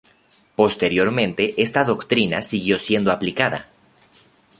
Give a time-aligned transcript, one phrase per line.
[0.55, 3.69] Posteriormente, esta doctrina siguió siendo aplicada.